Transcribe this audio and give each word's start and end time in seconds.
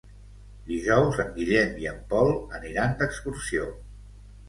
Dijous 0.69 1.19
en 1.25 1.29
Guillem 1.35 1.77
i 1.83 1.89
en 1.93 2.01
Pol 2.17 2.35
aniran 2.63 3.01
d'excursió. 3.03 3.73